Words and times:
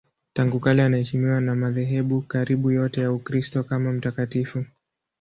Tangu 0.33 0.59
kale 0.59 0.83
anaheshimiwa 0.83 1.41
na 1.41 1.55
madhehebu 1.55 2.21
karibu 2.21 2.71
yote 2.71 3.01
ya 3.01 3.11
Ukristo 3.11 3.63
kama 3.63 3.91
mtakatifu. 3.93 4.63